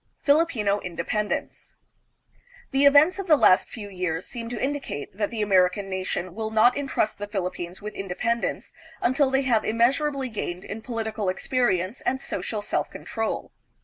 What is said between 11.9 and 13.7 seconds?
and social self control.